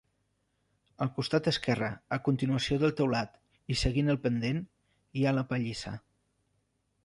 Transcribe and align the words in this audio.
Al 1.05 1.11
costat 1.17 1.49
esquerre, 1.51 1.89
a 2.17 2.19
continuació 2.29 2.79
del 2.85 2.95
teulat 3.01 3.37
i 3.75 3.79
seguint 3.85 4.11
el 4.15 4.21
pendent, 4.27 4.65
hi 5.19 5.27
ha 5.31 5.39
la 5.41 5.49
pallissa. 5.55 5.97